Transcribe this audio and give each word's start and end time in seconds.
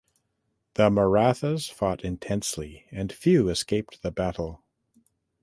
The 0.73 0.89
Marathas 0.89 1.69
fought 1.69 2.03
intensely 2.03 2.87
and 2.89 3.13
few 3.13 3.49
escaped 3.49 4.01
the 4.01 4.09
battle. 4.09 4.63